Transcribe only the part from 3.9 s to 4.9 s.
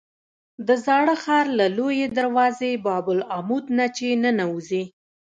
چې ننوځې.